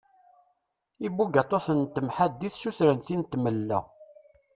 Ibugaṭuten 1.07 1.77
n 1.85 1.85
temḥaddit 1.93 2.53
ssutren 2.55 2.97
tin 3.05 3.21
tmella. 3.31 3.79